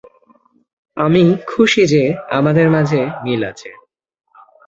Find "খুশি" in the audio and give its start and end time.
1.47-1.83